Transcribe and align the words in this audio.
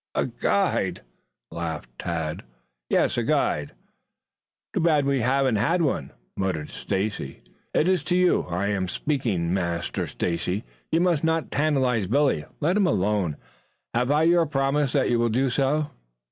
"A 0.15 0.25
guide?" 0.25 1.01
laughed 1.51 1.99
Tad. 1.99 2.41
"Yes, 2.89 3.17
a 3.19 3.23
guide." 3.23 3.73
"Too 4.73 4.79
bad 4.79 5.05
we 5.05 5.21
haven't 5.21 5.59
one," 5.85 6.09
muttered 6.35 6.71
Stacy. 6.71 7.43
"It 7.75 7.87
is 7.87 8.01
to 8.05 8.15
you 8.15 8.41
I 8.49 8.69
am 8.69 8.87
speaking, 8.87 9.53
Master 9.53 10.07
Stacy. 10.07 10.63
You 10.91 11.01
must 11.01 11.23
not 11.23 11.51
tantalize 11.51 12.07
Billy. 12.07 12.45
Let 12.59 12.77
him 12.77 12.87
alone. 12.87 13.37
Have 13.93 14.09
I 14.09 14.23
your 14.23 14.47
promise 14.47 14.91
that 14.93 15.11
you 15.11 15.19
will 15.19 15.29
do 15.29 15.51
so?" 15.51 15.91